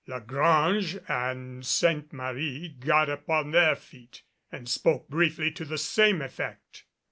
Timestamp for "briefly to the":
5.09-5.77